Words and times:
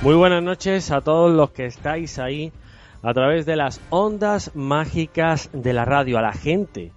Muy 0.00 0.14
buenas 0.14 0.44
noches 0.44 0.92
a 0.92 1.00
todos 1.00 1.32
los 1.32 1.50
que 1.50 1.66
estáis 1.66 2.20
ahí 2.20 2.52
a 3.02 3.12
través 3.12 3.46
de 3.46 3.56
las 3.56 3.80
ondas 3.90 4.52
mágicas 4.54 5.50
de 5.52 5.72
la 5.72 5.84
radio, 5.84 6.18
a 6.18 6.22
la 6.22 6.32
gente 6.32 6.92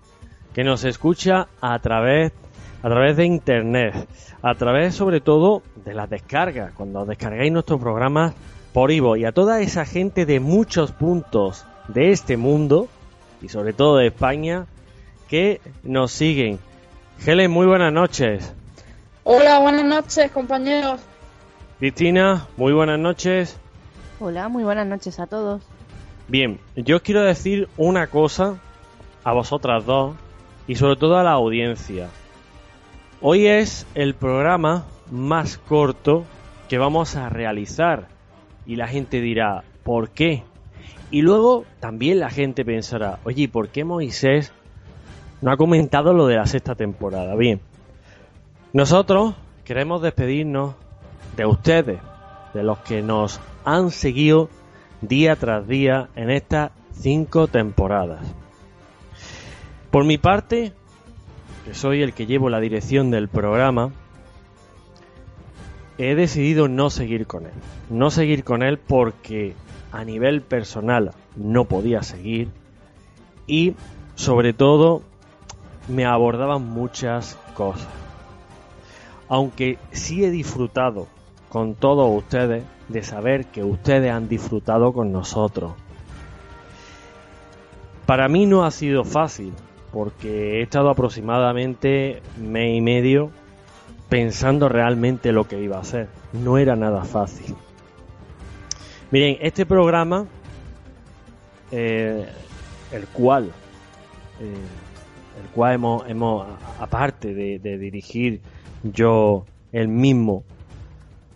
que 0.54 0.64
nos 0.64 0.84
escucha 0.84 1.48
a 1.62 1.80
través 1.80 2.32
a 2.84 2.90
través 2.90 3.18
de 3.18 3.26
internet, 3.26 4.08
a 4.44 4.54
través 4.54 4.94
sobre 4.94 5.20
todo 5.20 5.64
de 5.84 5.96
las 5.96 6.12
descargas, 6.12 6.74
cuando 6.74 7.04
descargáis 7.06 7.52
nuestros 7.52 7.82
programas 7.82 8.34
por 8.72 8.92
Ivo 8.92 9.16
y 9.16 9.26
a 9.26 9.32
toda 9.32 9.62
esa 9.62 9.86
gente 9.86 10.28
de 10.28 10.40
muchos 10.40 10.92
puntos 10.92 11.66
de 11.88 12.12
este 12.12 12.38
mundo 12.38 12.88
y 13.42 13.50
sobre 13.50 13.74
todo 13.74 13.98
de 13.98 14.08
España 14.08 14.68
que 15.28 15.60
nos 15.82 16.12
siguen. 16.12 16.60
Helen, 17.26 17.50
muy 17.50 17.66
buenas 17.66 17.92
noches. 17.92 18.54
Hola, 19.24 19.58
buenas 19.58 19.86
noches, 19.86 20.30
compañeros. 20.32 21.02
Cristina, 21.82 22.46
muy 22.58 22.74
buenas 22.74 23.00
noches. 23.00 23.60
Hola, 24.20 24.50
muy 24.50 24.64
buenas 24.64 24.86
noches 24.86 25.20
a 25.20 25.26
todos. 25.26 25.64
Bien, 26.28 26.60
yo 26.76 26.98
os 26.98 27.02
quiero 27.02 27.24
decir 27.24 27.70
una 27.76 28.06
cosa 28.06 28.60
a 29.24 29.34
vosotras 29.34 29.84
dos 29.84 30.16
y 30.68 30.76
sobre 30.76 30.96
todo 30.96 31.18
a 31.18 31.24
la 31.24 31.32
audiencia. 31.32 32.10
Hoy 33.20 33.48
es 33.48 33.88
el 33.96 34.14
programa 34.14 34.86
más 35.10 35.58
corto 35.58 36.24
que 36.70 36.78
vamos 36.78 37.16
a 37.16 37.30
realizar 37.30 38.10
y 38.68 38.76
la 38.76 38.88
gente 38.88 39.20
dirá, 39.20 39.64
¿por 39.84 40.12
qué? 40.12 40.44
Y 41.10 41.24
luego 41.24 41.66
también 41.80 42.20
la 42.20 42.30
gente 42.30 42.64
pensará, 42.64 43.18
oye, 43.24 43.50
¿por 43.50 43.70
qué 43.70 43.86
Moisés 43.86 44.54
no 45.42 45.52
ha 45.52 45.58
comentado 45.58 46.14
lo 46.14 46.28
de 46.28 46.36
la 46.36 46.46
sexta 46.46 46.76
temporada? 46.76 47.36
Bien, 47.36 47.60
nosotros 48.72 49.34
queremos 49.64 50.04
despedirnos 50.04 50.76
de 51.36 51.46
ustedes, 51.46 52.00
de 52.54 52.64
los 52.64 52.80
que 52.80 53.02
nos 53.02 53.40
han 53.64 53.92
seguido 53.92 54.50
día 55.02 55.36
tras 55.36 55.68
día 55.68 56.10
en 56.16 56.30
estas 56.30 56.72
cinco 56.94 57.48
temporadas. 57.48 58.22
Por 59.90 60.06
mi 60.06 60.18
parte, 60.18 60.74
que 61.66 61.74
soy 61.74 62.02
el 62.02 62.14
que 62.14 62.26
llevo 62.26 62.50
la 62.50 62.60
dirección 62.60 63.12
del 63.12 63.28
programa, 63.28 63.92
he 65.98 66.16
decidido 66.16 66.68
no 66.68 66.90
seguir 66.90 67.28
con 67.28 67.46
él. 67.46 67.54
No 67.90 68.10
seguir 68.10 68.44
con 68.44 68.64
él 68.64 68.78
porque 68.78 69.54
a 69.92 70.04
nivel 70.04 70.42
personal 70.42 71.12
no 71.36 71.66
podía 71.66 72.02
seguir 72.04 72.50
y 73.48 73.76
sobre 74.16 74.54
todo 74.54 75.02
me 75.88 76.06
abordaban 76.06 76.66
muchas 76.66 77.38
cosas. 77.54 78.01
Aunque 79.32 79.78
sí 79.94 80.26
he 80.26 80.30
disfrutado 80.30 81.08
con 81.48 81.74
todos 81.76 82.14
ustedes 82.14 82.66
de 82.90 83.02
saber 83.02 83.46
que 83.46 83.64
ustedes 83.64 84.12
han 84.12 84.28
disfrutado 84.28 84.92
con 84.92 85.14
nosotros. 85.14 85.72
Para 88.06 88.28
mí 88.28 88.46
no 88.46 88.66
ha 88.66 88.72
sido 88.72 89.06
fácil 89.06 89.54
porque 89.94 90.60
he 90.60 90.64
estado 90.64 90.90
aproximadamente 90.90 92.22
mes 92.38 92.76
y 92.76 92.82
medio 92.82 93.32
pensando 94.10 94.68
realmente 94.68 95.32
lo 95.32 95.48
que 95.48 95.62
iba 95.62 95.78
a 95.78 95.80
hacer. 95.80 96.10
No 96.34 96.58
era 96.58 96.76
nada 96.76 97.06
fácil. 97.06 97.56
Miren, 99.12 99.38
este 99.40 99.66
programa, 99.66 100.26
eh, 101.72 102.28
el 102.92 103.08
cual, 103.08 103.46
eh, 104.42 105.42
el 105.42 105.50
cual 105.54 105.76
hemos, 105.76 106.10
hemos 106.10 106.46
aparte 106.82 107.34
de, 107.34 107.60
de, 107.60 107.78
dirigir 107.78 108.42
yo 108.84 109.46
el 109.72 109.88
mismo, 109.88 110.44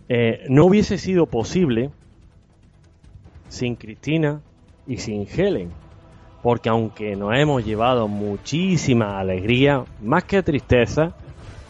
eh, 0.08 0.44
no 0.48 0.66
hubiese 0.66 0.98
sido 0.98 1.26
posible 1.26 1.90
sin 3.48 3.76
Cristina 3.76 4.40
y 4.86 4.98
sin 4.98 5.26
Helen. 5.26 5.70
Porque 6.42 6.68
aunque 6.68 7.16
nos 7.16 7.36
hemos 7.36 7.64
llevado 7.64 8.06
muchísima 8.08 9.18
alegría, 9.18 9.84
más 10.02 10.24
que 10.24 10.42
tristeza, 10.42 11.14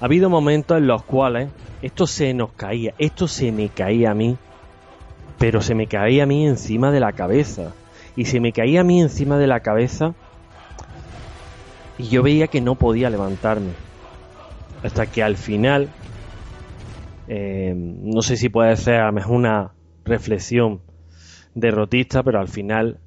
ha 0.00 0.04
habido 0.04 0.28
momentos 0.28 0.76
en 0.76 0.86
los 0.86 1.02
cuales 1.02 1.48
esto 1.80 2.06
se 2.06 2.34
nos 2.34 2.52
caía, 2.52 2.92
esto 2.98 3.26
se 3.26 3.52
me 3.52 3.68
caía 3.70 4.10
a 4.10 4.14
mí, 4.14 4.36
pero 5.38 5.62
se 5.62 5.74
me 5.74 5.86
caía 5.86 6.24
a 6.24 6.26
mí 6.26 6.46
encima 6.46 6.90
de 6.90 7.00
la 7.00 7.12
cabeza. 7.12 7.72
Y 8.16 8.26
se 8.26 8.40
me 8.40 8.52
caía 8.52 8.80
a 8.80 8.84
mí 8.84 9.00
encima 9.00 9.38
de 9.38 9.46
la 9.46 9.60
cabeza 9.60 10.14
y 11.98 12.04
yo 12.08 12.22
veía 12.22 12.48
que 12.48 12.60
no 12.60 12.74
podía 12.74 13.10
levantarme. 13.10 13.85
Hasta 14.82 15.06
que 15.06 15.22
al 15.22 15.36
final, 15.36 15.90
eh, 17.28 17.74
no 17.76 18.22
sé 18.22 18.36
si 18.36 18.48
puede 18.48 18.76
ser 18.76 18.96
a 18.96 19.06
lo 19.06 19.12
mejor 19.12 19.36
una 19.36 19.74
reflexión 20.04 20.82
derrotista, 21.54 22.22
pero 22.22 22.38
al 22.38 22.48
final 22.48 23.00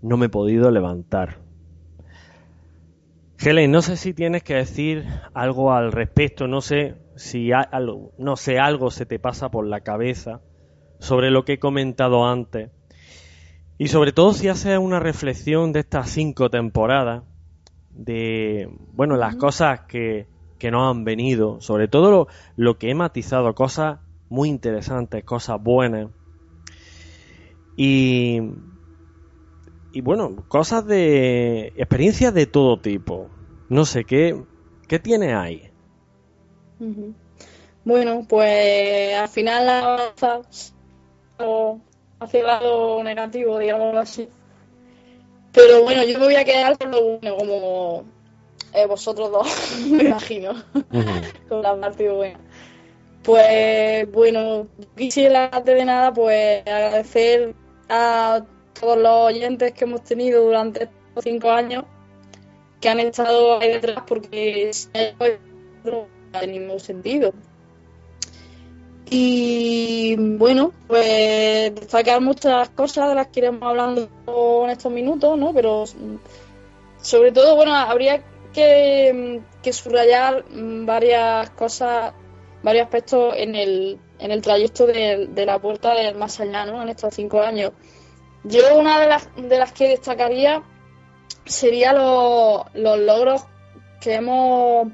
no 0.00 0.16
me 0.16 0.26
he 0.26 0.30
podido 0.30 0.70
levantar. 0.70 1.38
Helen, 3.38 3.70
no 3.70 3.82
sé 3.82 3.96
si 3.96 4.14
tienes 4.14 4.42
que 4.42 4.54
decir 4.54 5.04
algo 5.34 5.72
al 5.72 5.92
respecto, 5.92 6.48
no 6.48 6.60
sé 6.60 6.94
si 7.16 7.52
algo, 7.52 8.12
no 8.18 8.36
sé, 8.36 8.58
algo 8.58 8.90
se 8.90 9.06
te 9.06 9.18
pasa 9.18 9.50
por 9.50 9.66
la 9.66 9.80
cabeza 9.80 10.40
sobre 10.98 11.30
lo 11.30 11.44
que 11.44 11.54
he 11.54 11.58
comentado 11.58 12.26
antes. 12.26 12.70
Y 13.78 13.88
sobre 13.88 14.12
todo 14.12 14.32
si 14.32 14.48
haces 14.48 14.78
una 14.78 15.00
reflexión 15.00 15.72
de 15.72 15.80
estas 15.80 16.10
cinco 16.10 16.48
temporadas, 16.48 17.24
de, 17.90 18.70
bueno, 18.92 19.16
las 19.16 19.36
cosas 19.36 19.80
que, 19.80 20.28
que 20.58 20.70
nos 20.70 20.90
han 20.90 21.04
venido, 21.04 21.60
sobre 21.60 21.88
todo 21.88 22.10
lo, 22.10 22.28
lo 22.56 22.78
que 22.78 22.90
he 22.90 22.94
matizado, 22.94 23.54
cosas 23.54 23.98
muy 24.28 24.48
interesantes, 24.48 25.24
cosas 25.24 25.62
buenas. 25.62 26.10
Y 27.76 28.40
y 29.96 30.02
bueno, 30.02 30.44
cosas 30.48 30.86
de 30.86 31.68
experiencias 31.68 32.34
de 32.34 32.44
todo 32.44 32.78
tipo. 32.78 33.30
No 33.70 33.86
sé, 33.86 34.04
¿qué, 34.04 34.38
qué 34.86 34.98
tiene 34.98 35.34
ahí? 35.34 35.70
Bueno, 37.82 38.26
pues 38.28 39.14
al 39.16 39.28
final 39.30 39.66
avanza 39.66 40.42
hacia 42.20 42.40
el 42.40 42.46
lado 42.46 43.02
negativo, 43.02 43.58
digámoslo 43.58 44.00
así. 44.00 44.28
Pero 45.54 45.82
bueno, 45.84 46.04
yo 46.04 46.18
me 46.18 46.26
voy 46.26 46.36
a 46.36 46.44
quedar 46.44 46.76
con 46.76 46.90
lo 46.90 47.16
bueno, 47.16 47.36
como 47.38 48.04
eh, 48.72 48.86
vosotros 48.86 49.30
dos, 49.30 49.78
me 49.90 50.04
imagino, 50.04 50.54
con 51.48 51.62
la 51.62 51.78
parte 51.78 52.10
buena. 52.10 52.40
Pues 53.22 54.10
bueno, 54.12 54.68
quisiera 54.96 55.50
antes 55.52 55.74
de 55.74 55.84
nada 55.84 56.12
pues 56.12 56.62
agradecer 56.62 57.54
a 57.88 58.44
todos 58.78 58.98
los 58.98 59.12
oyentes 59.12 59.72
que 59.72 59.84
hemos 59.84 60.04
tenido 60.04 60.44
durante 60.44 60.84
estos 60.84 61.24
cinco 61.24 61.50
años 61.50 61.84
que 62.80 62.88
han 62.88 63.00
estado 63.00 63.58
ahí 63.60 63.68
detrás 63.68 64.04
porque 64.06 64.70
no 65.84 66.06
ha 66.32 66.46
ningún 66.46 66.78
sentido. 66.78 67.32
Y 69.08 70.16
bueno, 70.16 70.72
pues 70.88 71.74
destacar 71.74 72.20
muchas 72.20 72.68
cosas 72.70 73.08
de 73.08 73.14
las 73.14 73.28
que 73.28 73.40
iremos 73.40 73.62
hablando 73.62 74.08
en 74.64 74.70
estos 74.70 74.92
minutos, 74.92 75.38
¿no? 75.38 75.52
Pero 75.54 75.84
sobre 77.00 77.30
todo, 77.30 77.54
bueno, 77.54 77.74
habría 77.74 78.22
que, 78.56 79.42
que 79.62 79.72
subrayar 79.74 80.44
varias 80.50 81.50
cosas, 81.50 82.14
varios 82.62 82.84
aspectos 82.84 83.34
en 83.36 83.54
el, 83.54 83.98
en 84.18 84.30
el 84.30 84.40
trayecto 84.40 84.86
de, 84.86 85.28
de 85.30 85.46
la 85.46 85.58
puerta 85.58 85.94
del 85.94 86.16
más 86.16 86.40
allá, 86.40 86.64
¿no? 86.64 86.82
En 86.82 86.88
estos 86.88 87.14
cinco 87.14 87.42
años. 87.42 87.72
Yo 88.44 88.78
una 88.78 88.98
de 88.98 89.08
las, 89.08 89.28
de 89.36 89.58
las 89.58 89.72
que 89.72 89.88
destacaría 89.88 90.62
sería 91.44 91.92
los 91.92 92.98
logros 92.98 93.44
que 94.00 94.14
hemos 94.14 94.88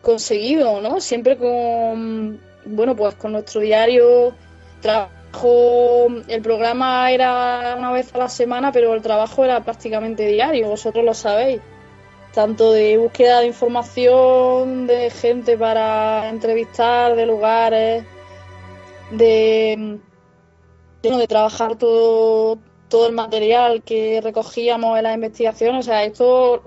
conseguido, 0.00 0.80
¿no? 0.80 1.00
Siempre 1.00 1.36
con, 1.36 2.40
bueno, 2.66 2.94
pues 2.94 3.16
con 3.16 3.32
nuestro 3.32 3.60
diario 3.60 4.32
trabajo 4.80 6.06
el 6.28 6.42
programa 6.42 7.10
era 7.10 7.74
una 7.78 7.90
vez 7.92 8.14
a 8.14 8.18
la 8.18 8.28
semana, 8.28 8.70
pero 8.72 8.94
el 8.94 9.02
trabajo 9.02 9.44
era 9.44 9.62
prácticamente 9.64 10.26
diario, 10.26 10.68
vosotros 10.68 11.04
lo 11.04 11.14
sabéis. 11.14 11.60
Tanto 12.32 12.72
de 12.72 12.96
búsqueda 12.96 13.40
de 13.40 13.48
información, 13.48 14.86
de 14.86 15.10
gente 15.10 15.58
para 15.58 16.28
entrevistar, 16.28 17.16
de 17.16 17.26
lugares, 17.26 18.04
de, 19.10 19.98
de, 21.02 21.26
trabajar 21.26 21.76
todo, 21.76 22.58
todo 22.88 23.08
el 23.08 23.14
material 23.14 23.82
que 23.82 24.20
recogíamos 24.22 24.96
en 24.96 25.04
las 25.04 25.14
investigaciones. 25.14 25.80
O 25.80 25.90
sea, 25.90 26.04
esto, 26.04 26.62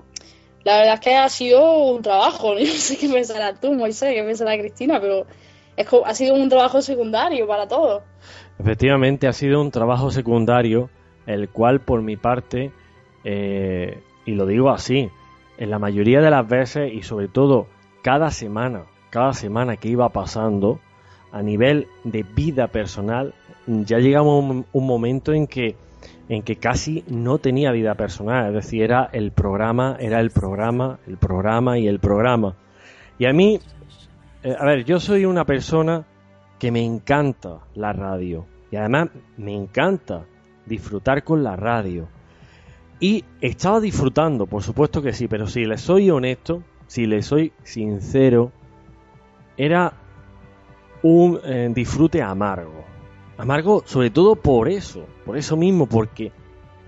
la 0.64 0.78
verdad 0.78 0.94
es 0.94 1.00
que 1.00 1.14
ha 1.14 1.28
sido 1.28 1.78
un 1.78 2.02
trabajo. 2.02 2.54
No 2.58 2.66
sé 2.66 2.98
qué 2.98 3.08
pensará 3.08 3.54
tú, 3.54 3.72
Moisés, 3.72 4.12
qué 4.14 4.22
pensará 4.22 4.58
Cristina, 4.58 5.00
pero 5.00 5.26
es, 5.76 5.86
ha 6.04 6.14
sido 6.14 6.34
un 6.34 6.48
trabajo 6.48 6.82
secundario 6.82 7.46
para 7.46 7.66
todos. 7.66 8.02
Efectivamente, 8.58 9.26
ha 9.26 9.32
sido 9.32 9.60
un 9.60 9.70
trabajo 9.70 10.10
secundario, 10.10 10.90
el 11.26 11.48
cual 11.48 11.80
por 11.80 12.02
mi 12.02 12.16
parte, 12.16 12.70
eh, 13.24 13.98
y 14.24 14.32
lo 14.32 14.46
digo 14.46 14.70
así, 14.70 15.10
en 15.58 15.70
la 15.70 15.78
mayoría 15.78 16.20
de 16.20 16.30
las 16.30 16.48
veces 16.48 16.92
y 16.92 17.02
sobre 17.02 17.28
todo 17.28 17.66
cada 18.02 18.30
semana, 18.30 18.84
cada 19.10 19.32
semana 19.32 19.76
que 19.76 19.88
iba 19.88 20.08
pasando, 20.08 20.80
a 21.34 21.42
nivel 21.42 21.88
de 22.04 22.22
vida 22.22 22.68
personal, 22.68 23.34
ya 23.66 23.98
llegamos 23.98 24.44
a 24.44 24.64
un, 24.72 24.86
momento 24.86 25.32
en 25.32 25.48
que 25.48 25.76
en 26.28 26.42
que 26.42 26.56
casi 26.56 27.04
no 27.08 27.38
tenía 27.38 27.72
vida 27.72 27.96
personal, 27.96 28.48
es 28.48 28.54
decir, 28.54 28.82
era 28.82 29.10
el 29.12 29.32
programa, 29.32 29.96
era 29.98 30.20
el 30.20 30.30
programa, 30.30 31.00
el 31.06 31.18
programa 31.18 31.78
y 31.78 31.88
el 31.88 31.98
programa. 31.98 32.54
Y 33.18 33.26
a 33.26 33.32
mí, 33.32 33.58
eh, 34.42 34.56
a 34.58 34.64
ver, 34.64 34.84
yo 34.84 35.00
soy 35.00 35.24
una 35.24 35.44
persona 35.44 36.04
que 36.58 36.70
me 36.70 36.84
encanta 36.84 37.58
la 37.74 37.92
radio 37.92 38.46
y 38.70 38.76
además 38.76 39.08
me 39.36 39.54
encanta 39.54 40.24
disfrutar 40.66 41.24
con 41.24 41.42
la 41.42 41.56
radio. 41.56 42.08
Y 43.00 43.24
estaba 43.40 43.80
disfrutando, 43.80 44.46
por 44.46 44.62
supuesto 44.62 45.02
que 45.02 45.12
sí, 45.12 45.28
pero 45.28 45.46
si 45.46 45.64
le 45.64 45.78
soy 45.78 46.10
honesto, 46.10 46.62
si 46.86 47.06
le 47.06 47.22
soy 47.22 47.52
sincero, 47.62 48.52
era 49.56 49.92
un 51.02 51.40
eh, 51.44 51.70
disfrute 51.74 52.22
amargo. 52.22 52.84
Amargo 53.36 53.82
sobre 53.84 54.10
todo 54.10 54.36
por 54.36 54.68
eso, 54.68 55.06
por 55.26 55.36
eso 55.36 55.56
mismo, 55.56 55.86
porque 55.86 56.32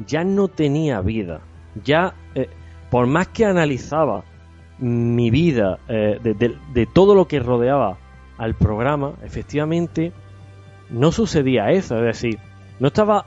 ya 0.07 0.25
no 0.25 0.49
tenía 0.49 1.01
vida. 1.01 1.41
Ya, 1.85 2.15
eh, 2.35 2.49
por 2.91 3.07
más 3.07 3.29
que 3.29 3.45
analizaba 3.45 4.25
mi 4.79 5.31
vida, 5.31 5.79
eh, 5.89 6.19
de 6.23 6.87
todo 6.87 7.15
lo 7.15 7.27
que 7.27 7.41
rodeaba 7.41 7.99
al 8.39 8.55
programa, 8.55 9.15
efectivamente 9.23 10.13
no 10.91 11.13
sucedía 11.13 11.71
eso, 11.71 11.97
es 11.97 12.03
decir, 12.03 12.39
no 12.79 12.89
estaba, 12.89 13.27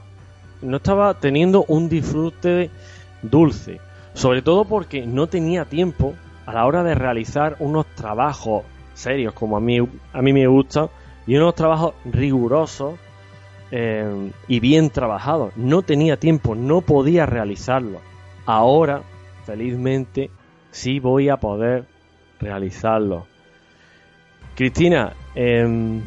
no 0.62 0.76
estaba 0.76 1.14
teniendo 1.14 1.64
un 1.68 1.88
disfrute 1.88 2.70
dulce, 3.22 3.80
sobre 4.14 4.42
todo 4.42 4.64
porque 4.64 5.06
no 5.06 5.26
tenía 5.26 5.64
tiempo 5.64 6.14
a 6.46 6.54
la 6.54 6.66
hora 6.66 6.82
de 6.82 6.94
realizar 6.94 7.56
unos 7.58 7.86
trabajos 7.94 8.64
serios 8.94 9.32
como 9.32 9.56
a 9.56 9.60
mí, 9.60 9.78
a 10.12 10.22
mí 10.22 10.32
me 10.32 10.46
gusta 10.46 10.88
y 11.26 11.36
unos 11.36 11.54
trabajos 11.54 11.94
rigurosos 12.04 12.94
eh, 13.70 14.30
y 14.48 14.60
bien 14.60 14.90
trabajados. 14.90 15.56
No 15.56 15.82
tenía 15.82 16.18
tiempo, 16.18 16.54
no 16.54 16.80
podía 16.80 17.24
realizarlo. 17.24 18.00
Ahora, 18.46 19.02
felizmente, 19.46 20.30
sí 20.70 20.98
voy 20.98 21.28
a 21.28 21.36
poder 21.36 21.84
realizarlo. 22.40 23.26
Cristina, 24.56 25.12
eh, 25.34 26.00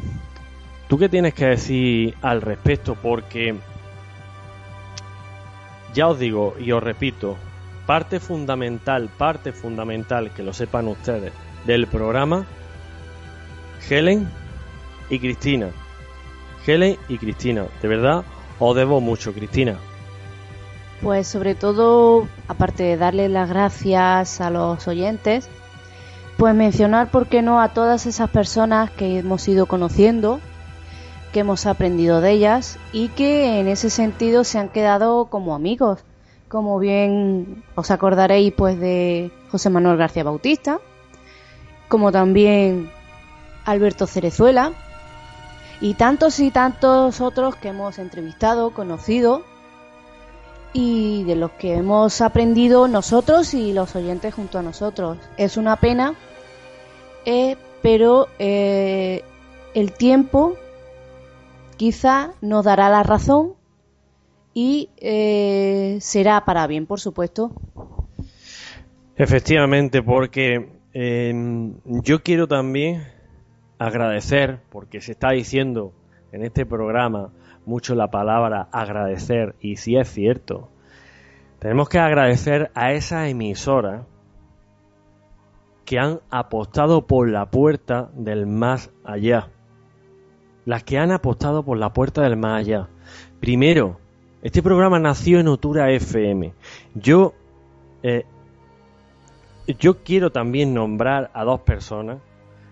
¿tú 0.88 0.98
qué 0.98 1.08
tienes 1.08 1.34
que 1.34 1.46
decir 1.46 2.14
al 2.20 2.42
respecto? 2.42 2.96
Porque 3.00 3.56
ya 5.94 6.08
os 6.08 6.18
digo 6.18 6.54
y 6.58 6.72
os 6.72 6.82
repito, 6.82 7.36
parte 7.86 8.20
fundamental, 8.20 9.08
parte 9.16 9.52
fundamental, 9.52 10.30
que 10.32 10.42
lo 10.42 10.52
sepan 10.52 10.88
ustedes, 10.88 11.32
del 11.64 11.86
programa, 11.86 12.44
Helen 13.88 14.28
y 15.08 15.18
Cristina. 15.18 15.68
Helen 16.66 16.98
y 17.08 17.18
Cristina, 17.18 17.66
de 17.80 17.88
verdad 17.88 18.24
os 18.58 18.76
debo 18.76 19.00
mucho, 19.00 19.32
Cristina. 19.32 19.76
Pues 21.02 21.26
sobre 21.26 21.54
todo, 21.54 22.26
aparte 22.48 22.82
de 22.82 22.96
darle 22.96 23.28
las 23.28 23.48
gracias 23.48 24.40
a 24.40 24.50
los 24.50 24.88
oyentes, 24.88 25.48
pues 26.36 26.54
mencionar, 26.54 27.10
¿por 27.10 27.26
qué 27.26 27.42
no?, 27.42 27.60
a 27.60 27.68
todas 27.68 28.06
esas 28.06 28.30
personas 28.30 28.90
que 28.90 29.18
hemos 29.18 29.46
ido 29.46 29.66
conociendo, 29.66 30.40
que 31.34 31.40
hemos 31.40 31.66
aprendido 31.66 32.20
de 32.20 32.30
ellas 32.30 32.78
y 32.92 33.08
que 33.08 33.58
en 33.58 33.66
ese 33.66 33.90
sentido 33.90 34.44
se 34.44 34.60
han 34.60 34.68
quedado 34.68 35.24
como 35.26 35.56
amigos. 35.56 35.98
Como 36.48 36.78
bien 36.78 37.64
os 37.74 37.90
acordaréis, 37.90 38.52
pues, 38.52 38.78
de 38.78 39.32
José 39.50 39.68
Manuel 39.68 39.96
García 39.96 40.22
Bautista, 40.22 40.78
como 41.88 42.12
también 42.12 42.88
Alberto 43.64 44.06
Cerezuela 44.06 44.74
y 45.80 45.94
tantos 45.94 46.38
y 46.38 46.52
tantos 46.52 47.20
otros 47.20 47.56
que 47.56 47.70
hemos 47.70 47.98
entrevistado, 47.98 48.70
conocido 48.70 49.42
y 50.72 51.24
de 51.24 51.34
los 51.34 51.50
que 51.50 51.74
hemos 51.74 52.20
aprendido 52.20 52.86
nosotros 52.86 53.54
y 53.54 53.72
los 53.72 53.96
oyentes 53.96 54.34
junto 54.34 54.60
a 54.60 54.62
nosotros. 54.62 55.18
Es 55.36 55.56
una 55.56 55.74
pena, 55.74 56.14
eh, 57.24 57.56
pero 57.82 58.28
eh, 58.38 59.24
el 59.74 59.90
tiempo 59.92 60.56
quizá 61.76 62.32
nos 62.40 62.64
dará 62.64 62.88
la 62.88 63.02
razón 63.02 63.54
y 64.52 64.90
eh, 64.98 65.98
será 66.00 66.44
para 66.44 66.66
bien, 66.66 66.86
por 66.86 67.00
supuesto. 67.00 67.52
Efectivamente, 69.16 70.02
porque 70.02 70.68
yo 70.94 72.22
quiero 72.22 72.46
también 72.46 73.02
agradecer, 73.78 74.60
porque 74.70 75.00
se 75.00 75.12
está 75.12 75.30
diciendo 75.30 75.92
en 76.32 76.44
este 76.44 76.66
programa 76.66 77.32
mucho 77.66 77.94
la 77.94 78.10
palabra 78.10 78.68
agradecer 78.72 79.54
y 79.60 79.76
si 79.76 79.96
es 79.96 80.08
cierto, 80.08 80.68
tenemos 81.58 81.88
que 81.88 81.98
agradecer 81.98 82.70
a 82.74 82.92
esa 82.92 83.28
emisora 83.28 84.06
que 85.84 85.98
han 85.98 86.20
apostado 86.30 87.06
por 87.06 87.28
la 87.28 87.46
puerta 87.46 88.10
del 88.14 88.46
más 88.46 88.90
allá. 89.04 89.48
Las 90.64 90.82
que 90.84 90.98
han 90.98 91.12
apostado 91.12 91.62
por 91.62 91.78
la 91.78 91.92
puerta 91.92 92.22
del 92.22 92.36
más 92.36 92.60
allá. 92.60 92.88
Primero, 93.40 93.98
este 94.42 94.62
programa 94.62 94.98
nació 94.98 95.40
en 95.40 95.48
Otura 95.48 95.90
FM. 95.90 96.52
Yo, 96.94 97.34
eh, 98.02 98.24
yo 99.78 100.02
quiero 100.02 100.30
también 100.30 100.74
nombrar 100.74 101.30
a 101.34 101.44
dos 101.44 101.60
personas 101.60 102.18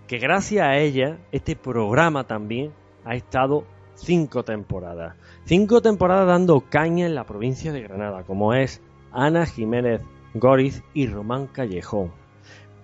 que 0.07 0.19
gracias 0.19 0.67
a 0.67 0.77
ellas 0.77 1.19
este 1.33 1.57
programa 1.57 2.25
también 2.25 2.73
ha 3.05 3.15
estado 3.15 3.65
cinco 3.95 4.43
temporadas. 4.43 5.15
Cinco 5.45 5.81
temporadas 5.81 6.27
dando 6.27 6.61
caña 6.61 7.07
en 7.07 7.15
la 7.15 7.25
provincia 7.25 7.73
de 7.73 7.83
Granada, 7.83 8.25
como 8.25 8.55
es 8.55 8.83
Ana 9.11 9.47
Jiménez 9.47 10.01
Goriz 10.35 10.83
y 10.95 11.07
Román 11.07 11.47
Callejón. 11.47 12.13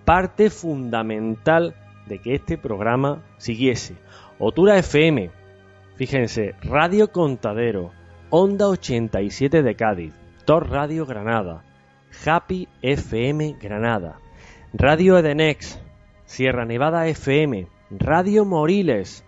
Parte 0.05 0.49
fundamental 0.49 1.75
de 2.07 2.19
que 2.19 2.35
este 2.35 2.57
programa 2.57 3.23
siguiese. 3.37 3.95
Otura 4.41 4.77
FM, 4.77 5.31
fíjense, 5.97 6.55
Radio 6.63 7.11
Contadero, 7.11 7.91
Onda 8.29 8.69
87 8.69 9.61
de 9.61 9.75
Cádiz, 9.75 10.13
Tor 10.45 10.69
Radio 10.69 11.05
Granada, 11.05 11.61
Happy 12.25 12.69
FM 12.81 13.57
Granada, 13.61 14.17
Radio 14.71 15.17
Edenex, 15.17 15.81
Sierra 16.23 16.63
Nevada 16.63 17.05
FM, 17.07 17.67
Radio 17.91 18.45
Moriles, 18.45 19.25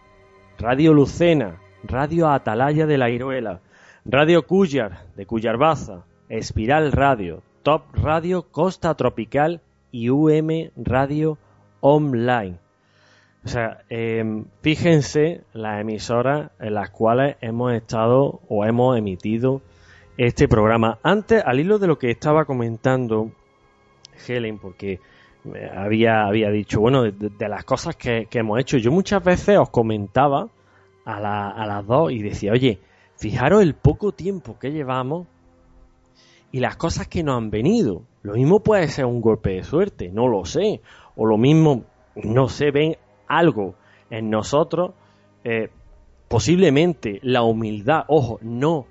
Radio 0.58 0.94
Lucena, 0.94 1.60
Radio 1.84 2.30
Atalaya 2.30 2.86
de 2.86 2.98
la 2.98 3.10
Iruela, 3.10 3.60
Radio 4.06 4.48
Cuyar 4.48 5.08
de 5.18 5.26
Cuyarbaza, 5.26 6.06
Espiral 6.30 6.94
Radio, 6.94 7.44
Top 7.64 7.84
Radio 7.96 8.44
Costa 8.44 8.94
Tropical 8.96 9.60
y 9.92 10.08
UM 10.08 10.72
Radio 10.78 11.38
Online. 11.82 12.61
O 13.44 13.48
sea, 13.48 13.84
em, 13.90 14.46
fíjense 14.62 15.42
las 15.54 15.82
emisoras 15.82 16.52
en 16.60 16.76
las 16.76 16.92
cuales 16.92 17.38
hemos 17.42 17.74
estado 17.74 18.42
o 18.48 18.66
hemos 18.66 18.98
emitido 18.98 19.62
este 20.18 20.48
programa. 20.48 21.00
Antes, 21.02 21.44
al 21.44 21.60
hilo 21.60 21.80
de 21.80 21.88
lo 21.88 21.98
que 21.98 22.12
estaba 22.12 22.46
comentando 22.46 23.32
Helen, 24.28 24.60
porque 24.60 25.00
había, 25.76 26.28
había 26.28 26.52
dicho, 26.52 26.80
bueno, 26.80 27.04
de, 27.04 27.50
las 27.50 27.64
cosas 27.64 27.96
que, 27.96 28.28
hemos 28.32 28.60
hecho, 28.60 28.78
yo 28.78 28.92
muchas 28.92 29.24
veces 29.24 29.58
os 29.58 29.70
comentaba 29.70 30.48
a, 31.06 31.50
a 31.50 31.66
las 31.66 31.88
dos 31.88 32.12
y 32.12 32.22
decía, 32.22 32.52
oye, 32.52 32.80
fijaros 33.18 33.64
el 33.64 33.74
poco 33.74 34.12
tiempo 34.12 34.60
que 34.60 34.72
llevamos 34.72 35.26
y 36.52 36.60
las 36.60 36.76
cosas 36.76 37.08
que 37.08 37.24
nos 37.24 37.38
han 37.38 37.50
venido. 37.50 38.04
Lo 38.22 38.34
mismo 38.34 38.60
puede 38.60 38.88
ser 38.88 39.06
un 39.06 39.22
golpe 39.22 39.52
de 39.52 39.64
suerte, 39.64 40.10
no 40.10 40.28
lo 40.28 40.46
sé. 40.46 40.82
O 41.16 41.26
lo 41.26 41.38
mismo, 41.38 41.86
no 42.16 42.50
sé, 42.50 42.72
ven 42.72 42.98
algo 43.38 43.76
en 44.10 44.30
nosotros 44.30 44.92
eh, 45.44 45.70
posiblemente 46.28 47.20
la 47.24 47.42
humildad, 47.44 48.06
ojo, 48.08 48.40
no 48.42 48.86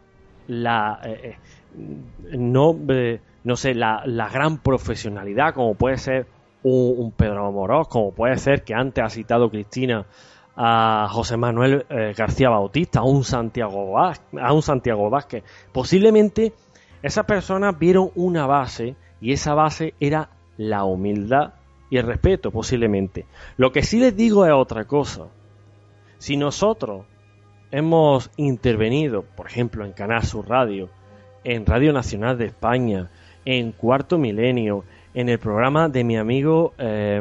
la, 0.49 1.01
eh, 1.05 1.37
eh, 1.75 2.37
no, 2.37 2.77
no 3.45 3.57
sé, 3.57 3.75
la, 3.75 4.03
la, 4.05 4.29
gran 4.29 4.59
profesionalidad 4.59 5.55
como 5.55 5.75
puede 5.75 5.97
ser 5.97 6.27
un, 6.63 7.13
Pedro 7.17 7.47
Amorós, 7.47 7.89
como 7.89 8.13
puede 8.13 8.37
ser 8.37 8.63
que 8.63 8.75
antes 8.75 9.03
ha 9.03 9.09
citado 9.09 9.49
Cristina 9.49 10.05
a 10.57 11.09
José 11.11 11.39
Manuel 11.39 11.87
García 12.15 12.51
Bautista, 12.51 12.99
a 13.01 13.05
un 13.05 13.25
Santiago 13.25 13.93
Vázquez, 13.93 14.43
a 14.43 14.53
un 14.53 14.61
Santiago 14.61 15.09
Vázquez. 15.09 15.45
Posiblemente 15.73 16.53
esas 17.03 17.25
personas 17.25 17.79
vieron 17.79 18.11
una 18.15 18.47
base 18.47 18.97
y 19.23 19.33
esa 19.33 19.55
base 19.55 19.95
era 20.01 20.29
la 20.59 20.85
humildad 20.85 21.55
y 21.91 21.99
el 21.99 22.07
respeto, 22.07 22.51
posiblemente. 22.51 23.27
Lo 23.57 23.73
que 23.73 23.83
sí 23.83 23.99
les 23.99 24.17
digo 24.17 24.47
es 24.47 24.53
otra 24.53 24.85
cosa. 24.85 25.27
Si 26.19 26.37
nosotros 26.37 27.05
hemos 27.71 28.31
intervenido, 28.37 29.23
por 29.23 29.47
ejemplo, 29.47 29.85
en 29.85 29.93
Canal 29.93 30.23
Sur 30.25 30.49
Radio, 30.49 30.89
en 31.45 31.67
Radio 31.67 31.93
Nacional 31.93 32.39
de 32.39 32.47
España, 32.47 33.11
en 33.45 33.73
Cuarto 33.73 34.19
Milenio, 34.19 34.85
en 35.15 35.29
el 35.29 35.39
programa 35.39 35.89
de 35.89 36.05
mi 36.05 36.17
amigo 36.17 36.73
eh, 36.79 37.21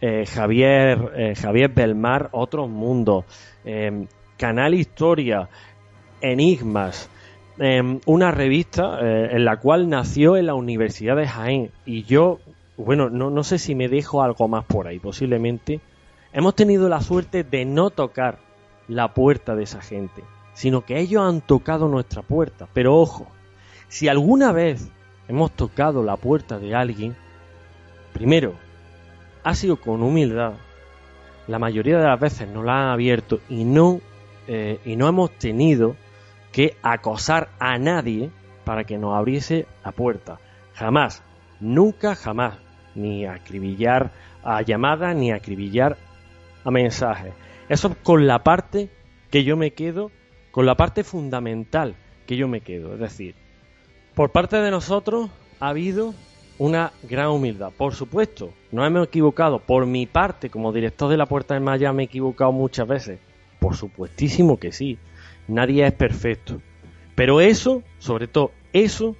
eh, 0.00 0.24
Javier, 0.26 1.12
eh, 1.14 1.34
Javier 1.34 1.70
Belmar, 1.70 2.30
Otros 2.32 2.70
Mundos, 2.70 3.24
em, 3.64 4.06
Canal 4.38 4.72
Historia, 4.72 5.48
Enigmas, 6.22 7.10
em, 7.58 8.00
una 8.06 8.30
revista 8.30 8.98
eh, 9.02 9.28
en 9.32 9.44
la 9.44 9.58
cual 9.58 9.90
nació 9.90 10.38
en 10.38 10.46
la 10.46 10.54
Universidad 10.54 11.16
de 11.16 11.26
Jaén 11.26 11.70
y 11.84 12.04
yo, 12.04 12.38
bueno, 12.84 13.10
no, 13.10 13.30
no 13.30 13.44
sé 13.44 13.58
si 13.58 13.74
me 13.74 13.88
dejo 13.88 14.22
algo 14.22 14.48
más 14.48 14.64
por 14.64 14.86
ahí, 14.86 14.98
posiblemente. 14.98 15.80
Hemos 16.32 16.54
tenido 16.54 16.88
la 16.88 17.00
suerte 17.00 17.44
de 17.44 17.64
no 17.64 17.90
tocar 17.90 18.38
la 18.88 19.14
puerta 19.14 19.54
de 19.54 19.64
esa 19.64 19.80
gente, 19.80 20.22
sino 20.54 20.84
que 20.84 20.98
ellos 20.98 21.22
han 21.22 21.40
tocado 21.40 21.88
nuestra 21.88 22.22
puerta. 22.22 22.68
Pero 22.72 22.96
ojo, 22.96 23.26
si 23.88 24.08
alguna 24.08 24.52
vez 24.52 24.88
hemos 25.28 25.50
tocado 25.52 26.02
la 26.02 26.16
puerta 26.16 26.58
de 26.58 26.74
alguien, 26.74 27.16
primero, 28.12 28.54
ha 29.42 29.54
sido 29.54 29.76
con 29.76 30.02
humildad, 30.02 30.54
la 31.46 31.58
mayoría 31.58 31.98
de 31.98 32.04
las 32.04 32.20
veces 32.20 32.48
nos 32.48 32.64
la 32.64 32.82
han 32.82 32.88
abierto 32.90 33.40
y 33.48 33.64
no, 33.64 34.00
eh, 34.46 34.78
y 34.84 34.96
no 34.96 35.08
hemos 35.08 35.30
tenido 35.32 35.96
que 36.52 36.76
acosar 36.82 37.50
a 37.58 37.78
nadie 37.78 38.30
para 38.64 38.84
que 38.84 38.98
nos 38.98 39.16
abriese 39.16 39.66
la 39.84 39.92
puerta. 39.92 40.38
Jamás, 40.74 41.22
nunca, 41.60 42.14
jamás, 42.14 42.58
ni 42.94 43.26
acribillar 43.26 44.12
a 44.42 44.62
llamadas, 44.62 45.14
ni 45.16 45.32
acribillar 45.32 45.96
a 46.64 46.70
mensajes. 46.70 47.32
Eso 47.68 47.94
con 48.02 48.26
la 48.26 48.42
parte 48.42 48.90
que 49.30 49.44
yo 49.44 49.56
me 49.56 49.72
quedo, 49.72 50.10
con 50.50 50.66
la 50.66 50.76
parte 50.76 51.04
fundamental 51.04 51.94
que 52.26 52.36
yo 52.36 52.48
me 52.48 52.60
quedo. 52.60 52.94
Es 52.94 53.00
decir, 53.00 53.34
por 54.14 54.30
parte 54.30 54.56
de 54.56 54.70
nosotros 54.70 55.30
ha 55.60 55.68
habido 55.68 56.14
una 56.58 56.92
gran 57.02 57.28
humildad. 57.28 57.72
Por 57.76 57.94
supuesto, 57.94 58.52
no 58.70 58.84
hemos 58.84 59.06
equivocado. 59.06 59.60
Por 59.60 59.86
mi 59.86 60.06
parte, 60.06 60.50
como 60.50 60.72
director 60.72 61.10
de 61.10 61.16
la 61.16 61.26
Puerta 61.26 61.54
del 61.54 61.62
Maya, 61.62 61.92
me 61.92 62.02
he 62.02 62.06
equivocado 62.06 62.52
muchas 62.52 62.86
veces. 62.86 63.18
Por 63.58 63.76
supuestísimo 63.76 64.58
que 64.58 64.72
sí. 64.72 64.98
Nadie 65.48 65.86
es 65.86 65.92
perfecto. 65.92 66.60
Pero 67.14 67.40
eso, 67.40 67.82
sobre 67.98 68.26
todo 68.26 68.52
eso, 68.72 69.16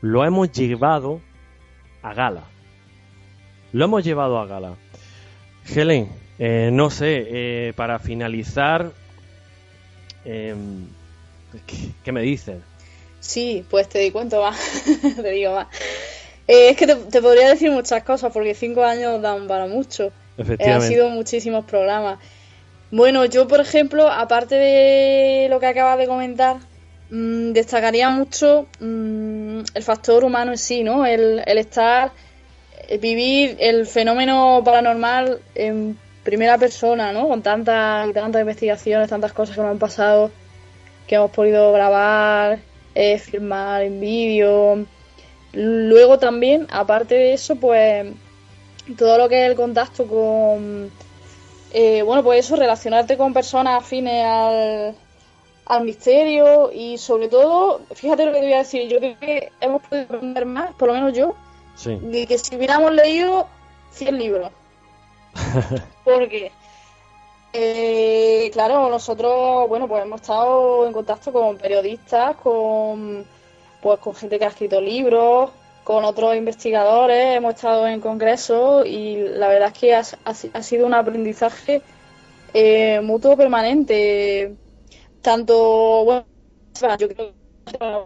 lo 0.00 0.24
hemos 0.24 0.52
llevado 0.52 1.20
a 2.02 2.14
gala. 2.14 2.44
Lo 3.72 3.84
hemos 3.84 4.04
llevado 4.04 4.38
a 4.38 4.46
gala. 4.46 4.74
Helen, 5.74 6.08
eh, 6.38 6.70
no 6.72 6.90
sé, 6.90 7.26
eh, 7.28 7.72
para 7.76 7.98
finalizar, 7.98 8.90
eh, 10.24 10.54
¿qué, 11.66 11.76
¿qué, 12.02 12.12
me 12.12 12.22
dices? 12.22 12.58
Sí, 13.20 13.64
pues 13.68 13.88
te 13.88 13.98
di 13.98 14.10
cuento 14.10 14.40
más, 14.40 14.58
te 15.16 15.30
digo 15.30 15.54
más. 15.54 15.68
Eh, 16.46 16.70
es 16.70 16.76
que 16.76 16.86
te, 16.86 16.94
te, 16.96 17.20
podría 17.20 17.50
decir 17.50 17.70
muchas 17.70 18.02
cosas 18.02 18.32
porque 18.32 18.54
cinco 18.54 18.82
años 18.82 19.20
dan 19.20 19.46
para 19.46 19.66
mucho. 19.66 20.10
Efectivamente. 20.38 20.86
han 20.86 20.90
sido 20.90 21.08
muchísimos 21.10 21.64
programas. 21.64 22.18
Bueno, 22.90 23.26
yo 23.26 23.46
por 23.46 23.60
ejemplo, 23.60 24.08
aparte 24.08 24.54
de 24.54 25.48
lo 25.50 25.60
que 25.60 25.66
acabas 25.66 25.98
de 25.98 26.06
comentar, 26.06 26.56
mmm, 27.10 27.52
destacaría 27.52 28.08
mucho 28.08 28.66
mmm, 28.80 29.60
el 29.74 29.82
factor 29.82 30.24
humano 30.24 30.52
en 30.52 30.58
sí, 30.58 30.82
¿no? 30.82 31.04
El, 31.04 31.42
el 31.44 31.58
estar, 31.58 32.12
vivir 32.96 33.56
el 33.60 33.86
fenómeno 33.86 34.62
paranormal 34.64 35.40
en 35.54 35.98
primera 36.22 36.58
persona, 36.58 37.12
¿no? 37.12 37.28
Con 37.28 37.42
tantas 37.42 38.12
tantas 38.12 38.40
investigaciones, 38.40 39.10
tantas 39.10 39.32
cosas 39.32 39.54
que 39.54 39.62
nos 39.62 39.70
han 39.70 39.78
pasado, 39.78 40.30
que 41.06 41.16
hemos 41.16 41.30
podido 41.30 41.72
grabar, 41.72 42.60
eh, 42.94 43.18
filmar 43.18 43.82
en 43.82 44.00
vídeo. 44.00 44.86
Luego 45.52 46.18
también, 46.18 46.66
aparte 46.70 47.14
de 47.14 47.32
eso, 47.32 47.56
pues 47.56 48.06
todo 48.96 49.18
lo 49.18 49.28
que 49.28 49.44
es 49.44 49.50
el 49.50 49.56
contacto 49.56 50.06
con, 50.06 50.90
eh, 51.72 52.02
bueno, 52.02 52.22
pues 52.22 52.44
eso, 52.44 52.56
relacionarte 52.56 53.16
con 53.16 53.32
personas 53.32 53.82
afines 53.82 54.24
al, 54.24 54.94
al 55.66 55.84
misterio 55.84 56.70
y 56.72 56.98
sobre 56.98 57.28
todo, 57.28 57.82
fíjate 57.94 58.24
lo 58.24 58.32
que 58.32 58.40
te 58.40 58.44
voy 58.44 58.54
a 58.54 58.58
decir, 58.58 58.88
yo 58.88 58.98
creo 58.98 59.18
que 59.18 59.52
hemos 59.60 59.82
podido 59.82 60.04
aprender 60.04 60.46
más, 60.46 60.74
por 60.74 60.88
lo 60.88 60.94
menos 60.94 61.12
yo, 61.12 61.34
Sí. 61.78 61.94
de 61.94 62.26
que 62.26 62.38
si 62.38 62.56
hubiéramos 62.56 62.92
leído 62.92 63.46
100 63.92 64.18
libros. 64.18 64.50
Porque, 66.04 66.50
eh, 67.52 68.50
claro, 68.52 68.90
nosotros, 68.90 69.68
bueno, 69.68 69.86
pues 69.86 70.02
hemos 70.02 70.20
estado 70.20 70.86
en 70.86 70.92
contacto 70.92 71.32
con 71.32 71.56
periodistas, 71.56 72.36
con, 72.36 73.24
pues, 73.80 74.00
con 74.00 74.14
gente 74.14 74.38
que 74.38 74.44
ha 74.44 74.48
escrito 74.48 74.80
libros, 74.80 75.50
con 75.84 76.04
otros 76.04 76.34
investigadores, 76.34 77.36
hemos 77.36 77.54
estado 77.54 77.86
en 77.86 78.00
congresos 78.00 78.84
y 78.86 79.16
la 79.16 79.48
verdad 79.48 79.68
es 79.72 79.78
que 79.78 79.94
ha, 79.94 80.02
sido 80.62 80.84
un 80.84 80.94
aprendizaje 80.94 81.80
eh, 82.54 83.00
mutuo 83.00 83.36
permanente. 83.36 84.56
Tanto, 85.22 86.04
bueno, 86.04 86.26
yo 86.98 87.08
creo 87.08 87.32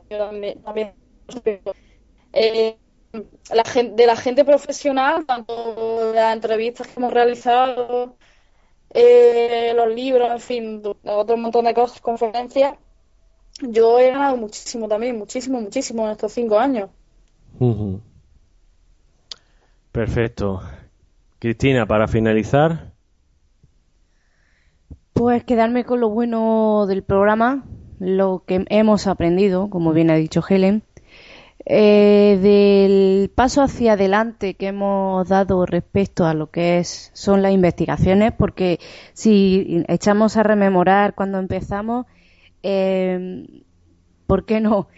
que 0.09 0.17
también, 0.17 0.63
también 0.63 0.93
eh, 2.33 2.77
la 3.53 3.65
gente, 3.65 3.95
de 3.95 4.07
la 4.07 4.17
gente 4.17 4.45
profesional, 4.45 5.27
tanto 5.27 6.13
las 6.15 6.35
entrevistas 6.35 6.87
que 6.87 6.95
hemos 6.97 7.13
realizado, 7.13 8.17
eh, 8.91 9.73
los 9.75 9.89
libros, 9.95 10.31
en 10.31 10.41
fin, 10.41 10.83
otro 11.05 11.37
montón 11.37 11.65
de 11.67 11.75
cosas, 11.75 12.01
conferencias, 12.01 12.75
yo 13.61 13.99
he 13.99 14.11
ganado 14.11 14.37
muchísimo 14.37 14.89
también, 14.89 15.19
muchísimo, 15.19 15.61
muchísimo 15.61 16.07
en 16.07 16.13
estos 16.13 16.33
cinco 16.33 16.59
años. 16.59 16.91
Uh 17.59 17.75
-huh. 17.75 18.01
Perfecto. 19.93 20.63
Cristina, 21.39 21.87
para 21.87 22.09
finalizar. 22.09 22.93
Pues 25.13 25.45
quedarme 25.45 25.85
con 25.85 26.01
lo 26.01 26.09
bueno 26.09 26.87
del 26.87 27.03
programa, 27.03 27.65
lo 27.99 28.45
que 28.47 28.65
hemos 28.71 29.07
aprendido, 29.07 29.69
como 29.69 29.93
bien 29.93 30.11
ha 30.11 30.15
dicho 30.15 30.43
Helen, 30.49 30.83
eh, 31.65 32.39
del 32.43 33.31
paso 33.31 33.63
hacia 33.63 33.93
adelante 33.93 34.55
que 34.55 34.69
hemos 34.69 35.29
dado 35.29 35.65
respecto 35.65 36.27
a 36.27 36.35
lo 36.35 36.51
que 36.51 36.79
es 36.79 37.11
son 37.15 37.43
las 37.43 37.53
investigaciones, 37.53 38.33
porque 38.33 38.81
si 39.13 39.85
echamos 39.89 40.37
a 40.37 40.43
rememorar 40.43 41.15
cuando 41.15 41.39
empezamos, 41.39 42.07
eh, 42.63 43.47
¿por 44.27 44.45
qué 44.45 44.61
no? 44.61 44.89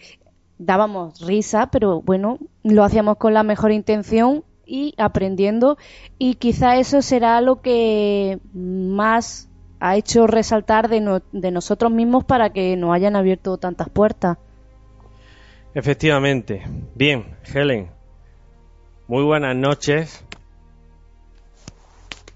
Dábamos 0.57 1.19
risa, 1.21 1.69
pero 1.71 2.01
bueno, 2.01 2.39
lo 2.63 2.83
hacíamos 2.83 3.17
con 3.17 3.33
la 3.33 3.43
mejor 3.43 3.71
intención 3.71 4.43
y 4.65 4.95
aprendiendo, 4.97 5.77
y 6.17 6.35
quizá 6.35 6.77
eso 6.77 7.01
será 7.01 7.41
lo 7.41 7.61
que 7.61 8.39
más 8.53 9.49
ha 9.79 9.97
hecho 9.97 10.25
resaltar 10.25 10.89
de, 10.89 11.21
de 11.31 11.51
nosotros 11.51 11.91
mismos 11.91 12.23
para 12.23 12.51
que 12.51 12.75
nos 12.75 12.95
hayan 12.95 13.15
abierto 13.15 13.57
tantas 13.57 13.89
puertas. 13.89 14.37
Efectivamente. 15.75 16.63
Bien, 16.95 17.35
Helen. 17.53 17.89
Muy 19.09 19.23
buenas 19.23 19.57
noches. 19.57 20.25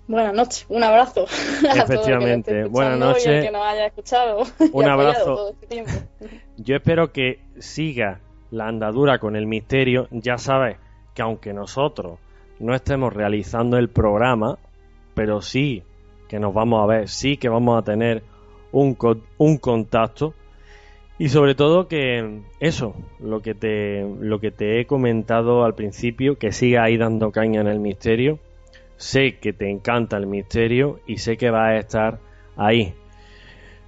Buenas 0.09 0.33
noches, 0.33 0.65
un 0.67 0.83
abrazo. 0.83 1.23
Efectivamente, 1.63 2.65
buenas 2.65 2.99
noches. 2.99 3.45
Que 3.45 3.49
nos 3.49 3.65
haya 3.65 3.85
escuchado. 3.85 4.43
Un 4.73 4.89
abrazo. 4.89 5.55
Este 5.61 5.85
Yo 6.57 6.75
espero 6.75 7.13
que 7.13 7.39
siga 7.59 8.19
la 8.51 8.67
andadura 8.67 9.19
con 9.19 9.37
el 9.37 9.47
misterio. 9.47 10.09
Ya 10.11 10.37
sabes 10.37 10.77
que 11.13 11.21
aunque 11.21 11.53
nosotros 11.53 12.19
no 12.59 12.75
estemos 12.75 13.13
realizando 13.13 13.77
el 13.77 13.87
programa, 13.87 14.57
pero 15.13 15.41
sí 15.41 15.83
que 16.27 16.39
nos 16.39 16.53
vamos 16.53 16.83
a 16.83 16.87
ver, 16.87 17.07
sí 17.07 17.37
que 17.37 17.47
vamos 17.47 17.77
a 17.77 17.83
tener 17.83 18.21
un, 18.73 18.97
un 19.37 19.57
contacto 19.59 20.33
y 21.19 21.27
sobre 21.27 21.53
todo 21.53 21.89
que 21.89 22.43
eso, 22.61 22.95
lo 23.19 23.41
que 23.41 23.53
te 23.53 24.07
lo 24.21 24.39
que 24.39 24.51
te 24.51 24.79
he 24.79 24.87
comentado 24.87 25.65
al 25.65 25.75
principio, 25.75 26.37
que 26.37 26.53
siga 26.53 26.83
ahí 26.83 26.95
dando 26.95 27.31
caña 27.31 27.59
en 27.59 27.67
el 27.67 27.81
misterio. 27.81 28.39
Sé 28.95 29.37
que 29.37 29.51
te 29.51 29.69
encanta 29.69 30.15
el 30.15 30.27
misterio 30.27 31.01
y 31.05 31.17
sé 31.17 31.35
que 31.35 31.49
vas 31.49 31.71
a 31.71 31.75
estar 31.75 32.19
ahí. 32.55 32.93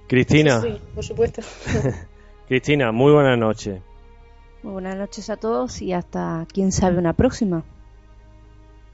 Cristina. 0.08 0.60
Sí, 0.60 0.78
por 0.94 1.04
supuesto. 1.04 1.40
Cristina, 2.48 2.92
muy 2.92 3.12
buenas 3.12 3.38
noches. 3.38 3.80
Muy 4.62 4.74
buenas 4.74 4.96
noches 4.96 5.30
a 5.30 5.38
todos 5.38 5.80
y 5.80 5.94
hasta 5.94 6.46
quién 6.52 6.70
sabe 6.70 6.98
una 6.98 7.14
próxima. 7.14 7.64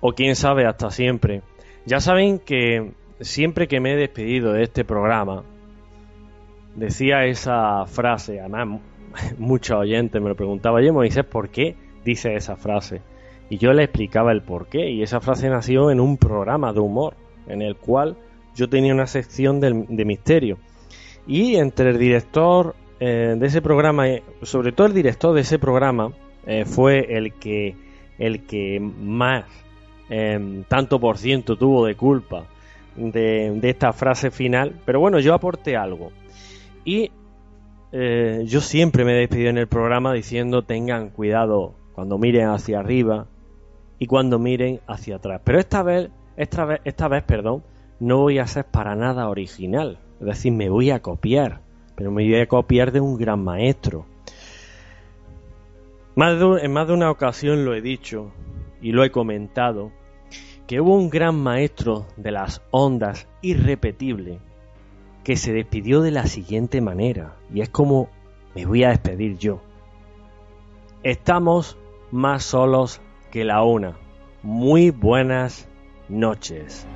O 0.01 0.13
quién 0.13 0.37
sabe 0.37 0.65
hasta 0.65 0.93
siempre. 0.93 1.43
Ya 1.87 2.01
saben 2.01 2.39
que 2.39 2.93
siempre 3.21 3.67
que 3.67 3.81
me 3.81 3.95
he 3.95 3.97
despedido 3.97 4.53
de 4.53 4.63
este 4.63 4.85
programa, 4.85 5.43
decía 6.79 7.25
esa 7.25 7.85
frase, 7.87 8.41
además 8.41 8.81
muchos 9.39 9.79
oyentes 9.79 10.21
me 10.21 10.29
lo 10.29 10.37
preguntaban, 10.37 10.83
oye 10.83 10.93
Moisés, 10.93 11.25
¿por 11.25 11.51
qué 11.51 11.75
dice 12.05 12.35
esa 12.35 12.57
frase? 12.57 13.03
Y 13.51 13.59
yo 13.59 13.73
le 13.73 13.85
explicaba 13.85 14.33
el 14.33 14.43
por 14.43 14.69
qué, 14.69 14.91
y 14.91 15.03
esa 15.03 15.21
frase 15.21 15.49
nació 15.49 15.91
en 15.91 16.01
un 16.01 16.17
programa 16.17 16.73
de 16.73 16.81
humor, 16.81 17.15
en 17.47 17.63
el 17.63 17.77
cual 17.77 18.17
yo 18.55 18.69
tenía 18.69 18.93
una 18.93 19.07
sección 19.07 19.61
de, 19.61 20.05
misterio. 20.05 20.59
Y 21.27 21.57
entre 21.57 21.91
el 21.91 21.99
director 21.99 22.75
eh, 23.01 23.37
de 23.39 23.47
ese 23.47 23.63
programa, 23.63 24.09
eh, 24.09 24.23
sobre 24.43 24.73
todo 24.73 24.87
el 24.87 24.95
director 24.95 25.35
de 25.35 25.43
ese 25.43 25.59
programa, 25.59 26.13
eh, 26.47 26.65
fue 26.65 27.17
el 27.17 27.35
que, 27.35 27.75
el 28.19 28.45
que 28.47 28.81
más 28.81 29.45
em, 30.11 30.65
tanto 30.65 30.99
por 30.99 31.19
ciento 31.19 31.57
tuvo 31.57 31.87
de 31.87 31.95
culpa 31.95 32.47
de, 32.97 33.61
esta 33.63 33.93
frase 33.93 34.31
final. 34.31 34.75
Pero 34.85 35.01
bueno, 35.01 35.21
yo 35.21 35.35
aporté 35.35 35.77
algo. 35.77 36.13
Y 36.89 37.11
yo 38.47 38.61
siempre 38.61 39.05
me 39.05 39.13
he 39.13 39.21
despedido 39.21 39.51
en 39.51 39.59
el 39.59 39.69
programa 39.69 40.13
diciendo 40.13 40.63
tengan 40.63 41.11
cuidado 41.11 41.75
cuando 41.95 42.17
miren 42.19 42.49
hacia 42.49 42.81
arriba 42.81 43.27
y 43.99 44.07
cuando 44.07 44.39
miren 44.39 44.81
hacia 44.87 45.17
atrás. 45.17 45.43
Pero 45.45 45.59
esta 45.59 45.83
vez, 45.83 46.11
esta 46.37 46.65
vez, 46.65 46.81
esta 46.85 47.09
vez, 47.09 47.23
perdón, 47.25 47.63
no 48.01 48.19
voy 48.19 48.39
a 48.39 48.47
ser 48.47 48.65
para 48.65 48.95
nada 48.95 49.29
original. 49.29 49.99
Es 50.21 50.27
decir, 50.27 50.53
me 50.53 50.69
voy 50.69 50.91
a 50.91 51.01
copiar 51.01 51.61
pero 51.99 52.13
me 52.13 52.23
voy 52.23 52.37
a 52.37 52.47
copiar 52.47 52.93
de 52.93 53.01
un 53.01 53.19
gran 53.19 53.43
maestro. 53.43 54.07
En 56.15 56.73
más 56.73 56.87
de 56.87 56.95
una 56.95 57.11
ocasión 57.11 57.65
lo 57.65 57.75
he 57.75 57.81
dicho 57.81 58.31
y 58.81 58.93
lo 58.93 59.03
he 59.03 59.11
comentado, 59.11 59.91
que 60.69 60.81
hubo 60.81 60.95
un 60.95 61.11
gran 61.11 61.35
maestro 61.35 62.07
de 62.17 62.31
las 62.31 62.63
ondas 62.71 63.27
irrepetible 63.43 64.39
que 65.29 65.37
se 65.37 65.53
despidió 65.53 66.01
de 66.01 66.11
la 66.11 66.25
siguiente 66.25 66.81
manera, 66.81 67.37
y 67.53 67.61
es 67.61 67.69
como 67.69 68.09
me 68.55 68.65
voy 68.65 68.85
a 68.85 68.89
despedir 68.89 69.37
yo. 69.37 69.61
Estamos 71.03 71.77
más 72.11 72.45
solos 72.45 73.03
que 73.31 73.45
la 73.45 73.63
una. 73.63 73.99
Muy 74.43 74.89
buenas 74.89 75.69
noches. 76.09 76.87